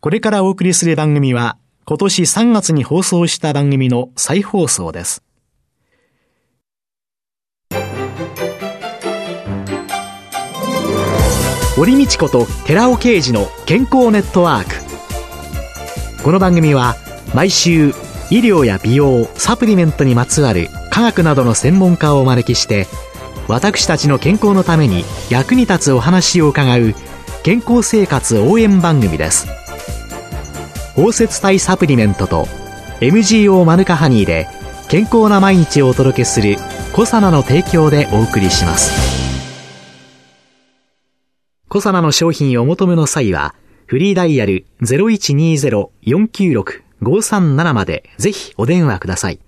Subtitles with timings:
[0.00, 5.22] これからお送りする番組は、今年3月に放送した番組の再放送です。
[11.76, 16.22] 堀道子と寺尾啓二の健康ネットワーク。
[16.22, 16.96] この番組は、
[17.34, 17.88] 毎週、
[18.30, 22.86] 医療や美容、サプリメントにまつわる科学などの専門家をお招きして、
[23.48, 26.94] 私たちの健康のために役に立つお話を伺う
[27.42, 29.65] 健康生活応援番組です。
[30.96, 32.46] 包摂体サプリメントと
[33.00, 34.48] MGO マヌカハニーで
[34.88, 36.56] 健康な毎日をお届けする
[36.94, 39.04] コサナの提供でお送りします。
[41.68, 49.38] コサナの商品をお求めの際はフリーダイヤル0120-496-537までぜひお電話ください。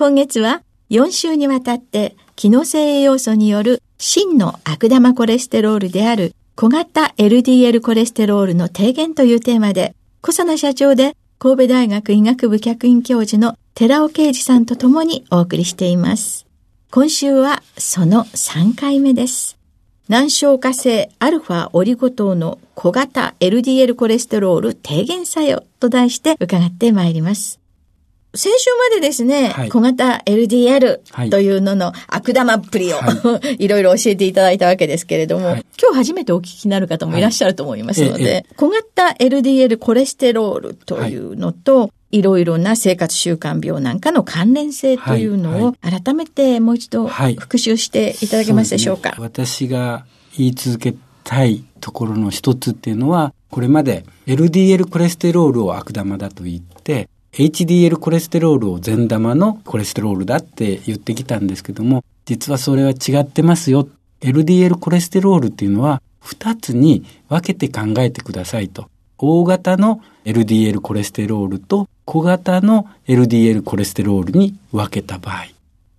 [0.01, 16.47] 今月は4週にわたって機能性栄養素による真の悪玉コレステロールである小型 LDL コレステロールの低減というテーマで、小佐奈社長で神戸大学医学部客員教授の寺尾啓二さんと共にお送りしています。
[16.91, 19.59] 今週はその3回目です。
[20.09, 27.60] 難消化性アルファオリゴ糖の小型 LDL コレステロール低減作用と題して伺ってまいります。
[28.33, 42.23] 先週までですね、はい、小型 LDL というのの悪玉っぷりを、はい、 いろいろ教えていただいたわけですけれども、はい、今日初めてお聞きになる方もいらっしゃると思いますので、はい、小型 LDL コレステロールというのと、い。
[42.23, 49.11] ろいろな生活習慣病なんかの関連性というのを改めてもう一度復習していただけますでしょうか？
[49.11, 50.05] うね、私が
[50.37, 63.89] 言い続けたいところの一つっていうのは、これまで LDL コレステロールを悪玉だと言って、HDL コレステロールを善玉のコレステロールだって言ってきたんですけども、実はそれは違ってますよ。
[64.21, 68.89] LDL コレステロールっていうのは2つに分けて考えてくださいと。
[69.17, 75.47] 大型の LDL コレステロールと小型の LDL コレステロールに分けた場合、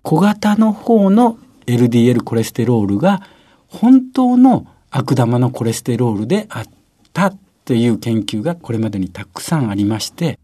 [0.02, 3.22] 小型の方の LDL コレステロールが
[3.68, 6.64] 本当の悪玉のコレステロールであっ
[7.12, 7.32] た
[7.64, 10.38] という研究がこれまでにたくさんありまして、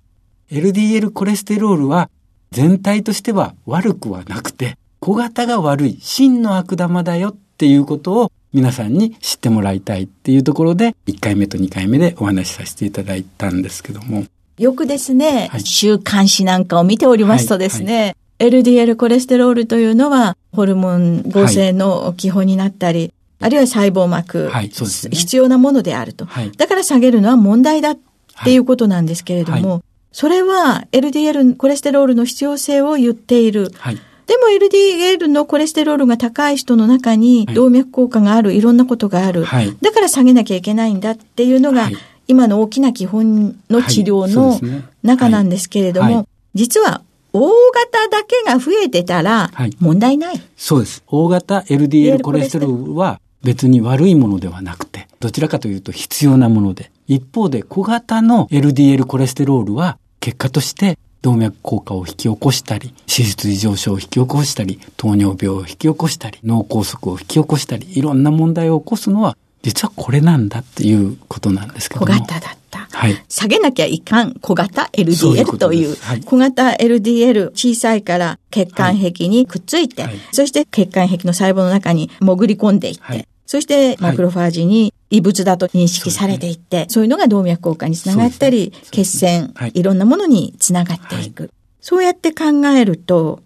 [0.51, 2.11] LDL コレステロールは
[2.51, 14.25] 全体としては悪くはなくて、小型が悪い真の悪玉だよっていうことを皆さんに知ってもらいたいっていうところで、1回目と2回目でお話しさせていただいたんですけども。
[14.59, 18.51] よくですね、はい、週刊誌なんかを見ておりますとですね、はい。
[18.51, 24.71] はい、LDL コレステロールというのはホルモン合成の基本になったり、あるいは細胞膜、はいね、
[25.13, 26.27] 必要なものであると、
[26.57, 27.99] だから下げるのは問題だっ
[28.45, 29.83] ていうことなんですけれども、
[30.13, 33.71] それは LDL コレステロールの必要性を言っている。
[33.77, 33.97] はい、
[34.27, 39.45] でも LDL のコレステロールが高い人の中に動脈硬化がある、いろんなことがある。
[39.45, 44.59] はい、だから下げなきゃいけないんだっていうのが、はい、今の大きな基本の治療の
[45.03, 47.03] 中なんですけれども、実は
[47.33, 50.43] 大型だけが増えてたら問題ない。
[50.57, 51.03] そうです。
[51.07, 72.89] 大型 LDL コレステロールは別に悪いものではなくて、どちらかというと必要なもので、一方で小型の LDL コレステロールは結果として動脈硬化を引き起こしたり、脂質異常症を引き起こしたり、糖尿病を引き起こしたり、脳梗塞を引き起こしたり、いろんな問題を起こすのは、実はこれなんだっていうことなんですけど小型だった。
[72.93, 73.25] はい。
[73.29, 89.83] 下げなきゃいかん小型 LDL という、はい、小型 LDL 小さいから血管壁にくっついて、はい、そして血管壁の細胞の中に潜り込んでいって、はい、そしてマクロファージに異物だと認識されていって、そういうのが動脈硬化につながったり、血栓、い。
[89.83, 91.51] ろんなものにつながっていく。
[91.81, 93.41] そうやって考えると、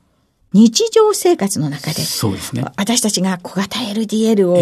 [0.52, 2.64] 日常生活の中で、そうですね。
[2.76, 4.58] 私たちが小型 LDL を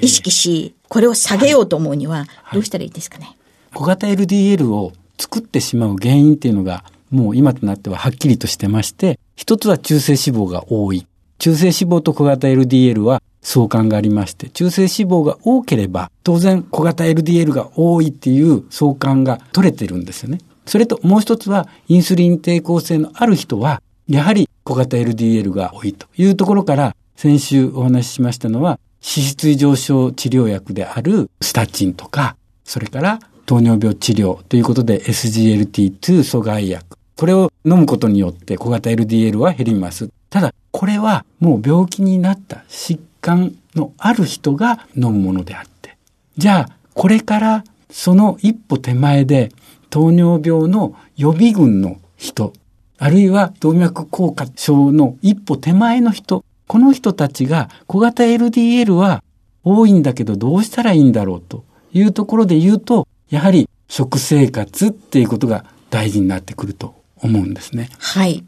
[0.00, 3.36] 意識し、これを下げようと思うには、どうしたらいいですかね、
[3.74, 11.06] 小型 LDL を作ってしまう原因っていうのが、もう今となってははっきりとしてまして、一つは中性脂肪が多い。
[11.44, 20.38] 中性脂肪と小型 LDL は相関がありまして、中性脂肪が多ければ、当然小型 LDL が多いっていう相関が取れてるんですよね。
[20.64, 36.96] それともう一つは、インスリン抵抗性のある人は、やはり小型 LDL が多いというところから、先週お話ししましたのは、脂質異常症治療薬であるスタチンとか、それから糖尿病治療ということで SGLT2 阻害薬。
[37.16, 40.08] これを飲むことによって小型 LDL は減ります。
[40.34, 45.96] ただ、これはもう病気になった疾患のある人が飲むものであって。
[46.36, 49.52] じゃあ、これからその一歩手前で
[49.90, 52.52] 糖尿病の予備軍の人、
[52.98, 59.22] あるいは動脈硬化症の一歩手前の人、この人たちが小型 LDL は
[59.62, 67.88] 多いんだけどどうしたらいいんだろうというところで言うと、やはり食生活っていうことが大事になってくると思うんですね。
[68.00, 68.42] はい。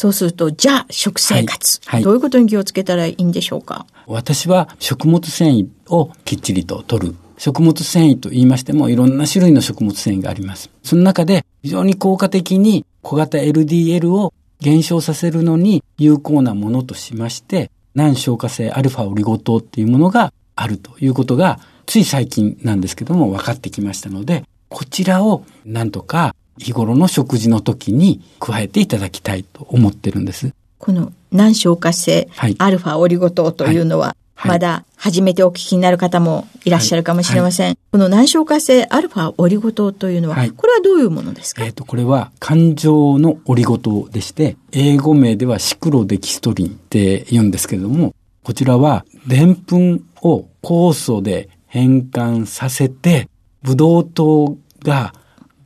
[0.00, 3.84] そうすると、じゃあ食生活、はいはい、どういうことに気をつけたらいいんでしょうか？
[4.06, 7.16] 私は食物繊維をきっちりと取る。
[7.36, 10.70] 食物繊維と言いましてもいろんな種類の食物繊維があります。
[10.84, 30.52] その中で非常に効果的に小型 LDL を減少させるのに有効なものとしまして、難消化性アルファオリゴ糖っていうものがあるということが、つい最近なんですけども分かってきましたので、こちらをなんとか日頃の食事の時に加えていただきたいと思ってるんです。
[30.78, 32.28] この難消化性
[32.58, 37.66] アルファオリゴ糖というのは、まだ初めてお聞きになる方もいらっしゃるかもしれません。
[37.66, 37.72] はい。
[37.72, 41.64] はい、この難消化性アルファオリゴ糖というのは、はい、これはどういうものですか？
[41.64, 48.14] えっ、ー、と、これは感情のオリゴ糖でして、英語名ではシクロデキストリンって言うんですけれども、
[48.44, 53.28] こちらは、でんぷんを酵素で変換させて、
[53.62, 55.12] ブドウ糖が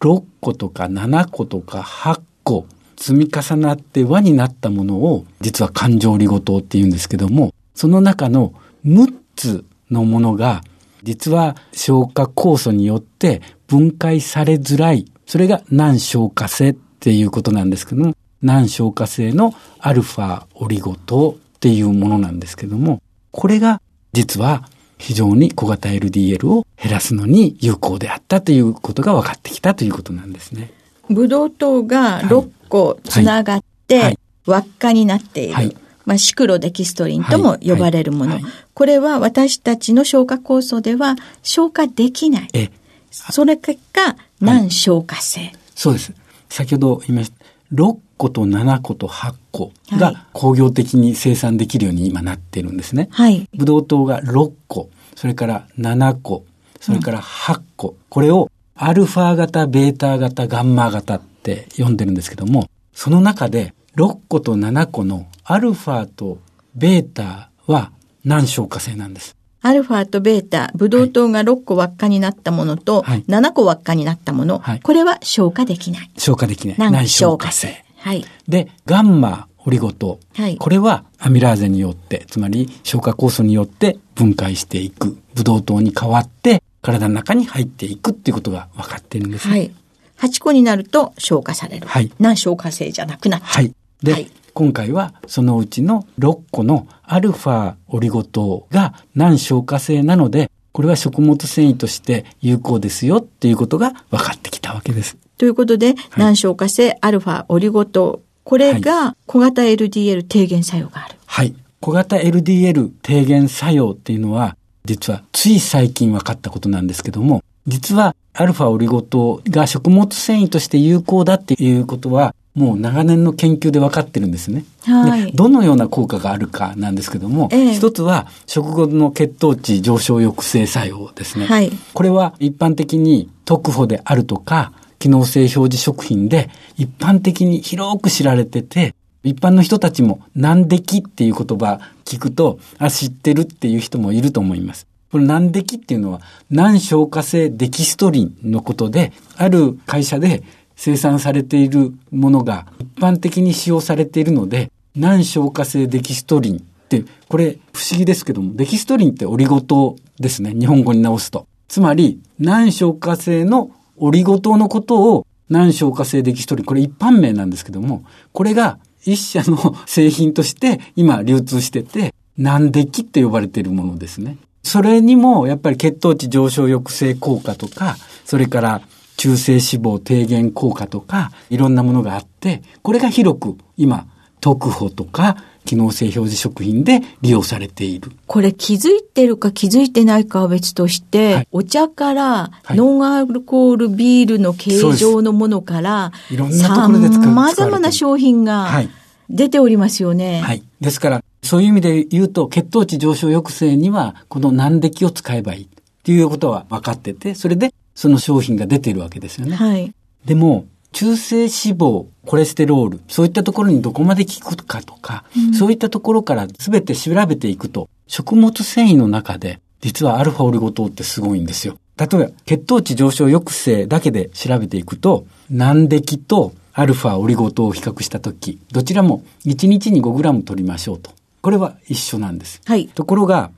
[0.02, 2.66] 6個とか7個とか8個
[2.96, 8.52] 積み重なって輪になったものを、実は感情オリゴ糖って言うんですけども、その中の
[8.84, 10.62] 6つのものが、
[11.02, 15.10] 実は消化酵素によって分解されづらい。
[15.26, 23.81] それが難消化性っていうことなんですけども、難消化性のアルファオリゴ糖っていうものなんですけども、これが
[24.12, 24.69] 実は
[25.02, 30.70] 非常に小型 LDL を減らすのに有効であったということが分かってきたということなんですね。
[31.10, 34.16] ブドウ糖が6個つながって、
[34.46, 35.54] 輪っかになっている。
[35.54, 38.34] はい、まあ、シクロデキストリンとも呼ばれるもの。
[38.34, 42.70] はいはい、これは私たちの消化酵素では消化できない。
[43.10, 46.12] それ結果、難消化性、そうです。
[46.48, 47.44] 先ほど言いました。
[47.75, 53.08] 6個と7個と8個が工業的に生産できるように今なってるんですね。
[53.10, 53.48] はい。
[53.52, 56.44] ブドウ糖が6個、それから7個、
[56.80, 57.88] それから8個。
[57.88, 66.38] うん、これをアルファ型、ベータ型、ガンマ型って呼んでるんですけども、その中で6個と7個のアルファと
[66.76, 67.90] ベータは
[68.24, 69.36] 難消化性なんです。
[69.62, 76.10] アルファとベータ、ブドウ糖が6個輪っかになったものと、7個輪っかになったもの、はい、これは消化できない。
[76.19, 76.78] 消化できない。
[76.78, 77.84] 難消化性。
[78.02, 78.25] はい。
[78.49, 80.19] で、ガンマオリゴ糖。
[80.34, 80.56] はい。
[80.56, 85.16] これはアミラーゼによって、つまり消化酵素によって分解していく。
[85.34, 89.52] ブドウ糖に変わって、体の中に入っていくっていうことが分かってるんです、ね。
[89.52, 89.75] はい。
[90.19, 91.87] 8個になると消化される。
[91.87, 92.10] はい。
[92.19, 93.49] 難消化性じゃなくなっちゃう。
[93.49, 93.75] はい。
[94.02, 105.16] で、はい、今回はそのうちの6個のアルファオリゴ糖が難消化性なので、これは食物繊維として有効ですよっていうことが分かってきたわけです。
[105.38, 111.17] ということで、はい、難消化性アルファオリゴ糖、これが小型 LDL 低減作用がある。
[111.26, 111.55] はい。
[111.81, 124.65] 小型 LDL 低減作用っていうのは、実はつい最近分かったことなんですけども、実はアルファオリゴ糖が食物繊維として有効だっていうことは、もう長年の研究で分かってるんですね。
[124.84, 131.46] はい、どのような効果があるかなんですけども、ええ、一つは食後の血糖値上昇抑制作用ですね。
[131.46, 134.72] はい、これは一般的に特保であるとか、
[135.03, 138.94] 機能性表示食品で一般的に広く知られてて、
[139.25, 144.87] 一般の人たちも難できっていう言葉聞くと、あ、知ってるっていう人もいると思います。
[145.11, 150.44] これ難できっていうのは難消化性デキストリンのことで、ある会社で
[150.77, 160.55] 生産されているものが一般的に使用されているので、難消化性デキストリンって、これ不思議ですけども、デキストリンってオリゴ糖ですね。
[160.55, 161.49] 日本語に直すと。
[161.67, 174.39] つまり、難消化性のオリゴ糖のことを難消化性デキストリン、これ一般名なんですけども、これが一社の製品として今流通してて、難デキって呼ばれているものですね。
[174.63, 178.82] それにもやっぱり血糖値上昇抑制効果とか、それから
[179.17, 184.06] 中性脂肪低減効果とか、いろんなものがあって、これが広く今、
[184.41, 185.37] 特保とか、
[185.72, 188.12] 機能性表示食品で利用されている。
[188.26, 197.08] これ気づいてるか気づいてないかは別として、はい、お茶からノンアルコールビールの形状のものから、いろんなところで。
[197.08, 198.82] 様々な商品が
[199.31, 200.43] 出ておりますよね。
[200.43, 200.62] はい。
[200.81, 205.69] ですから、そういう意味で言うと、血糖値上昇抑制には、この難敵を使えばいいっ
[206.05, 209.56] ていうことは分かってて、それでその商品が出てるわけですよね。
[209.56, 209.94] はい。
[210.26, 221.77] でも、中性脂肪、コレステロール、そういったところにどこまで効くかとか、うん、そういったところから全て調べていくと、食物繊維の中で、実はアルファオリゴ糖ってすごいんですよ。
[221.99, 231.11] 例えば、血糖値上昇抑制だけで調べていくと、難敵とアルファオリゴ糖を比較したとき、どちらも1日に 5g 取りましょうと。
[231.41, 232.61] これは一緒なんです。
[232.65, 232.89] はい。
[232.89, 233.51] ところが、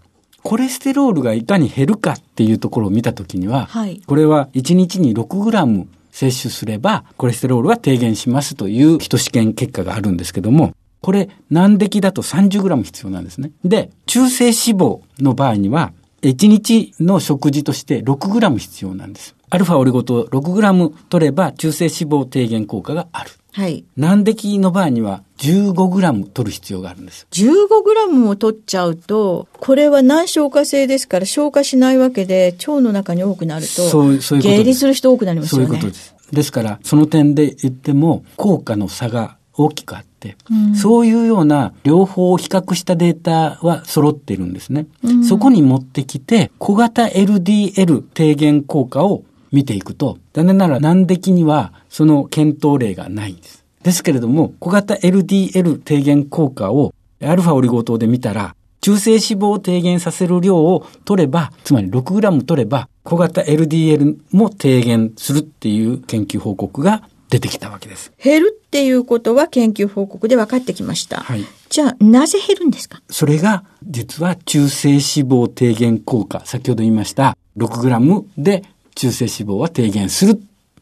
[0.42, 13.50] コレステロールがいかに減るかっていうところを見たときには、はい、これは1日に 6g 摂取すれば、コレステロールは低減しますという人試験結果があるんですけども、これ、難敵だと 30g 必要なんですね。
[13.64, 15.92] で、中性脂肪の場合には、
[16.22, 19.34] 1日の食事として 6g 必要なんです。
[19.50, 23.30] アルファオリゴ糖 6g 取れば中性脂肪低減効果がある。
[23.54, 23.84] はい。
[23.96, 27.28] 難敵の場合には 15g 取る必要があるんです。
[27.30, 35.66] 15g も取っちゃうと、これは難消化性ですから消化しないわけで、腸の中に多くなると、そう、そういうこと下痢する人多くなりますよね。
[35.68, 36.14] そういうことです。
[36.32, 44.86] ですから、その点で言っても、効果の差が大きくあって、うん、そういうような両方を比較したデータは揃ってるんですね。
[45.04, 49.22] うん、そこに持ってきて、小型 LDL 低減効果を
[49.54, 53.64] 見ていくと、残念ながら難敵にはその検討例がないんです。
[53.82, 56.92] ですけれども、小型 LDL 低減効果を
[57.22, 68.12] アルファオリゴ糖で見たら、中性脂肪を低減させる量を取れば、つまり 6g 取れば、小型 LDL も低減するっていう研究報告が出てきたわけです。
[68.22, 71.20] 減るっていうことは研究報告で分かってきました。
[71.20, 71.44] はい。
[71.70, 73.00] じゃあ、なぜ減るんですか？
[73.08, 78.64] それが、実は中性脂肪低減効果、先ほど言いました、6g で
[78.94, 80.34] 中性脂肪は低減するっ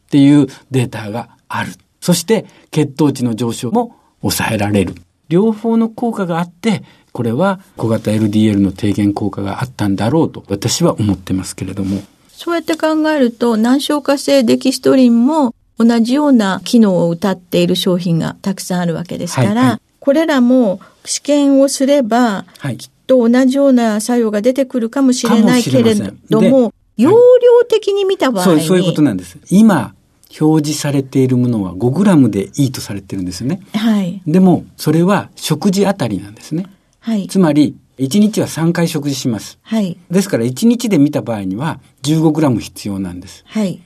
[0.09, 1.73] ていうデータがある。
[1.99, 4.95] そして血糖値の上昇も抑えられる。
[5.29, 12.01] 両方の効果があって、これは小型 LDL の低減効果があったんだろうと私は思ってますけれども。
[12.29, 29.37] そうやって考えると、難消化性デキストリンも同じような機能を謳っている商品がたくさんあるわけですから、はいはい、これらも試験をすれば、はい、きっと同じような作用が出てくるかもしれないけれども、容量的に見た場合に、そう、そういうことなんです。
[29.49, 29.93] 今、
[30.39, 33.61] 表示されているものは 5g でいいとされてるんですよね。
[33.73, 34.21] はい。
[34.25, 36.65] でも、それは食事あたりなんですね。
[36.99, 37.27] はい。
[37.27, 39.59] つまり、1日は3回食事します。
[39.61, 39.97] はい。
[40.09, 43.43] ですから、1日で見た場合には 15g 必要なんです。
[43.45, 43.81] はい。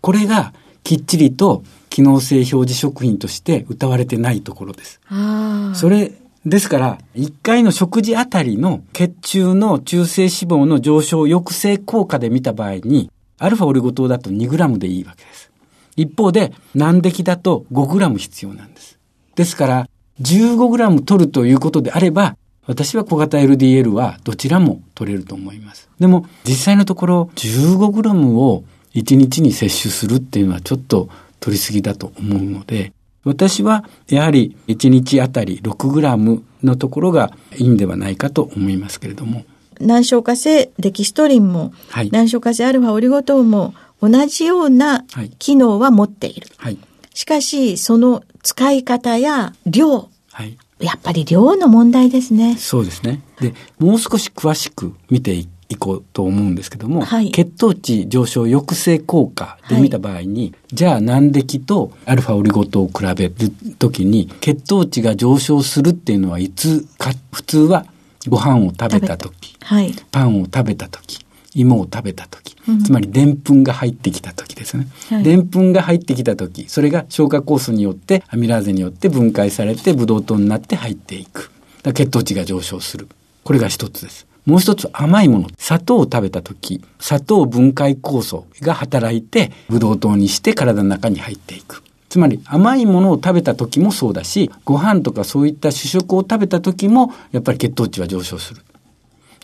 [0.00, 0.52] これが、
[0.84, 5.00] きっちりと機能性表示食品として歌われてないところです。
[5.08, 5.74] ああ。
[5.74, 6.12] それ
[6.48, 15.50] ですから、1回の食事あたりの血中の中性脂肪の上昇抑制効果で見た場合に、アルファオリゴ糖だと 2g でいいわけです。
[15.96, 18.98] 一方で、難敵だと 5g 必要なんです。
[19.34, 19.88] ですから、
[20.22, 22.36] 15g 取るということであれば、
[22.66, 25.88] 私は小型 LDL はどちらも取れると思います。
[25.98, 28.64] でも、実際のところ 15g を
[28.94, 31.08] 1日に摂取するっていうのはちょっと
[31.40, 32.92] 取りすぎだと思うので、
[33.24, 39.44] 私はやはり1日あたり6グラムのところがいいんではないかと思いますけれども。
[39.80, 45.04] 難消化性デキストリンも、はい、難消化性アルファオリゴ糖も同じような
[45.38, 46.48] 機能は持っている。
[46.56, 46.78] はい、
[47.14, 52.56] しかし、その使い方や量、はい、やっぱり量の問題ですね。
[52.56, 53.22] そうですね。
[53.40, 63.34] で、もう少し詳しく見ていいこうと思うんですけども、はい、血糖値上昇抑制効果で見た場合に、はい、じゃあ難敵とアルファオリゴ糖を比べる
[63.78, 67.86] ときに血糖値が上昇するっていうのはいつか、普通は
[68.28, 71.18] ご飯を食べたとき、はい、パンを食べたとき、
[71.54, 74.88] 芋を食べたとき、つまりでんぷんが入ってきたときですね。
[75.22, 81.50] でんぷんが入ってきたとき、それが消化酵素によってアミラーゼによって分解されてブドウ糖になって入っていく。
[81.94, 83.08] 血糖値が上昇する。
[83.44, 84.27] これが一つです。
[84.48, 85.48] もう一つ甘いもの。
[85.58, 91.82] 砂糖を食べた時、砂糖分解酵素が働いて、ブドウ糖にして体の中に入っていく。
[92.08, 98.62] つまり甘いものを食べた時もそうだし、ご飯とかそういった主食を食べた時も、やっぱり血糖値は上昇する。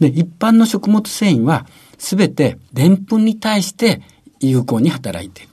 [0.01, 1.67] で、一般の食物繊維は、
[1.99, 4.01] すべてでんぷんに対して
[4.41, 5.51] 有効に働いている。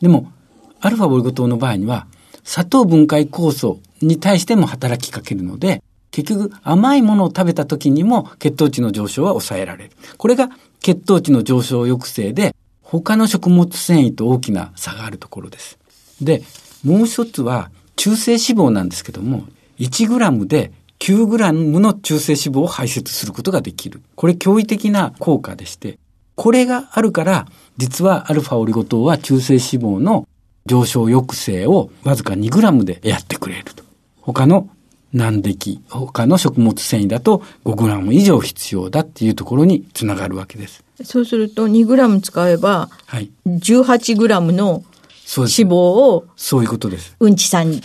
[0.00, 0.32] でも、
[0.80, 2.06] アルファオリゴ糖の場合には、
[2.42, 5.82] 砂糖分解酵素に対しても働きかけるので、
[6.16, 9.90] 結局甘いものを食べた時にも血糖値の上昇は抑えられる。
[10.16, 10.48] これが
[10.80, 15.78] 血糖値の上昇抑制で他の食物繊維と大きな差があるところです。
[16.22, 16.42] で、
[16.82, 19.44] もう一つは中性脂肪なんですけども、
[19.78, 24.00] 1グラムで9グラムの中性脂肪を排泄することができる。
[24.14, 25.98] これ驚異的な効果でして、
[26.34, 27.46] これがあるから、
[27.76, 30.26] 実はアルファオリゴ糖は中性脂肪の
[30.64, 33.84] 上昇抑制をわずか2グラムでやってくれると。
[34.22, 34.70] 他の
[35.12, 40.84] 難敵、他の食物繊維だと 5g 以上必要だっていうところにつながるわけです。
[41.04, 43.30] そうすると 2g 使えば、はい。
[43.46, 44.84] 18g の
[45.24, 45.60] そうです。
[45.60, 47.16] 脂肪をそういうことです。
[47.18, 47.80] うんちさん。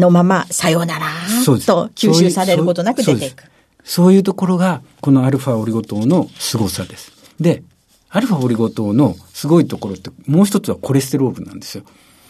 [0.00, 1.06] のまま、さようなら。
[1.44, 3.42] と吸収されることなく出ていく。
[3.42, 3.50] そう
[3.84, 7.12] そういうところが、このアルファオリゴ糖の凄さです。
[7.40, 7.62] で、
[8.10, 11.84] アルファオリゴ糖のすごいところって、もう一つはコレステロールなんですよ。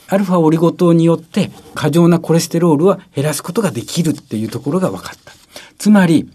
[0.08, 5.32] アルファオリゴ糖によって過剰なコレステロールは減らすことができるっていうところが分かった。
[5.78, 6.30] つまり、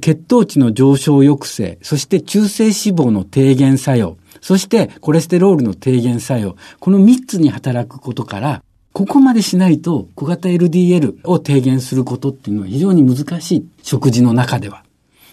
[0.00, 8.62] 血糖値の上昇抑制、そして中性脂肪の低減作用、そしてコレステロールの低減作用、この3つに働くことから、
[8.92, 13.66] ここまでしないと小型 LDL を低減することっていうのは非常に難しい。
[13.82, 14.84] 食事の中では。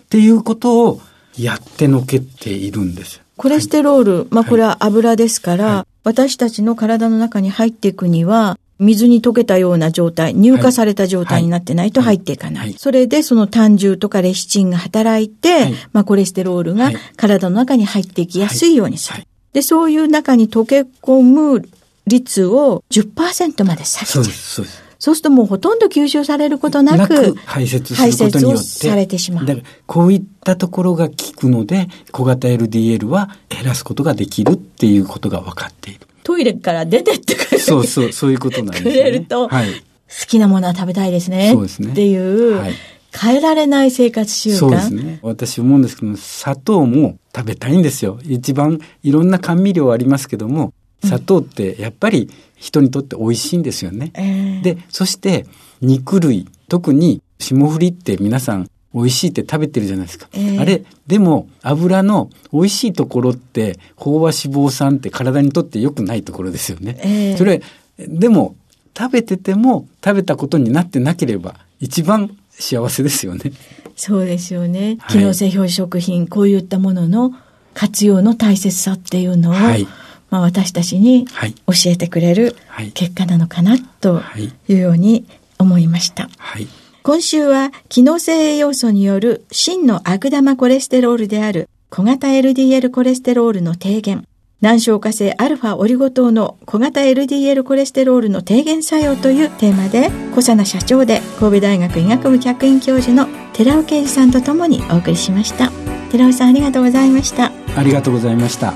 [0.04, 1.02] っていうことを
[1.38, 3.22] やってのけているんです。
[3.36, 12.68] コレステロール、まあこれは油ですから、私たちの体の中に入っていくには、水に溶けたような状態、乳化された状態になってないと入っていかない。
[12.70, 19.16] はいそれでその胆汁とかレシチンが働いて、はいまあコレステロールがはい体の中に入っていきやすいようにする。
[19.16, 21.68] はいで、そういう中に溶け込む
[22.06, 24.24] 率を10%まで下げちゃう。
[24.24, 24.89] そうです、そうです。
[25.00, 28.68] そうするともうほとんど吸収されることなく、排泄することによって。
[28.90, 36.02] されてしまうだから、こういったところが効くので、小型 LDL は減らすことができるっていうことが分かっている。
[36.24, 37.60] トイレから出てってくれる。
[37.60, 38.96] そうそう、そういうことなんですくね。
[38.96, 39.72] れると、はい。
[39.72, 41.52] 好きなものは食べたいですね。
[41.54, 42.74] そうですねっていう、はい
[43.12, 44.56] 変えられない生活習慣。
[44.56, 45.20] そうですね。
[45.24, 48.20] 私思うんですけど、砂糖も食べたいんですよ。
[48.24, 54.12] 一番いろんな甘味料ありますけども、砂糖ってやっぱり人にとって美味しいんですよね。
[54.16, 55.46] えーで、そして
[55.82, 60.28] 肉類、特に霜降りって皆さん美味しいって食べてるじゃないですか。
[60.34, 66.98] ええあれ、でも油の美味しいところって飽和脂肪酸って体にとって良くないところですよね。
[67.04, 67.62] ええそれ、
[67.98, 68.56] でも
[68.98, 73.54] 食べてても食べたことになってなければ一番幸せですよね。
[73.96, 74.98] そうですよね。
[75.00, 77.34] はい機能性表示食品、こういったものの
[77.74, 79.88] 活用の大切さっていうのを、はい
[80.30, 85.26] まあ私たちにはい教えてくれるはい結果なのかなとはいいうように
[85.58, 86.30] 思いました。
[86.38, 86.68] はい。
[87.02, 94.28] 今週は機能性栄養素による真の悪玉コレステロールである小型 LDL コレステロールの低減、
[94.62, 105.72] 難消化性アルファオリゴ糖の小型 LDL コレステロールの低減作用というテーマで、小佐奈社長で神戸大学医学部客員教授の寺尾啓二さんとともにお送りしました。
[106.12, 107.52] 寺尾さんありがとうございました。
[107.76, 108.74] ありがとうございました。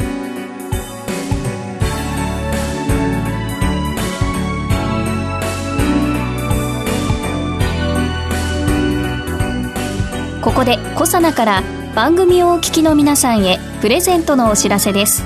[10.43, 11.63] ここでコサナから
[11.95, 15.23] 番組をお聞きの皆さんへプレゼントのお知らせです。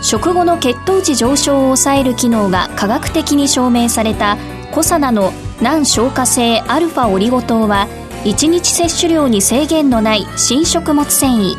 [0.00, 4.38] 食後の血糖値上昇を抑える機能が科学的に証明された
[4.72, 7.88] コサナの難消化性アルファオリゴ糖は
[8.24, 11.54] 1日摂取量に制限のない新食物繊維。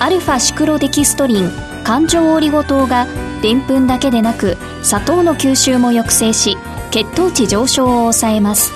[0.00, 1.50] アルファシクロデキストリン
[1.84, 3.06] 環状オリゴ糖が
[3.40, 6.58] でんぷんだけでなく砂糖の吸収も抑制し
[6.90, 8.72] 血糖値上昇を抑えます。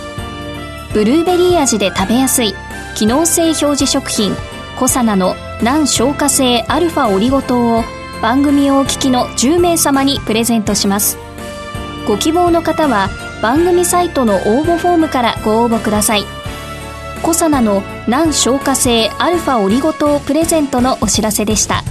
[0.94, 2.54] ブルーベリー味で食べやすい。
[2.94, 4.34] 機能性表示食品
[4.78, 7.82] コサナの難消化性アルファオリゴ糖を
[8.20, 11.18] 番組をお聞きの10名様にプレゼントします。
[12.06, 13.08] ご希望の方は
[13.42, 16.24] 番組サイトの応募フォームからご応募ください。
[17.22, 21.84] コサナの難消化性アルファオリゴ糖プレゼントのお知らせでした。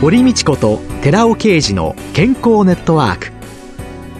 [0.00, 3.31] 堀道子と寺尾啓二の健康ネットワーク。